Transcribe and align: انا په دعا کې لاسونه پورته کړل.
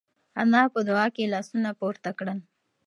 انا 0.41 0.61
په 0.73 0.79
دعا 0.87 1.05
کې 1.15 1.31
لاسونه 1.33 1.69
پورته 1.79 2.11
کړل. 2.19 2.39